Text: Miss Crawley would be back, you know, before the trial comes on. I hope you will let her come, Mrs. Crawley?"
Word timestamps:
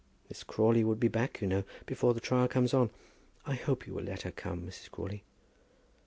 Miss 0.29 0.41
Crawley 0.43 0.83
would 0.83 0.99
be 0.99 1.09
back, 1.09 1.41
you 1.43 1.47
know, 1.47 1.63
before 1.85 2.15
the 2.15 2.19
trial 2.19 2.47
comes 2.47 2.73
on. 2.73 2.89
I 3.45 3.53
hope 3.53 3.85
you 3.85 3.93
will 3.93 4.05
let 4.05 4.23
her 4.23 4.31
come, 4.31 4.63
Mrs. 4.63 4.89
Crawley?" 4.89 5.23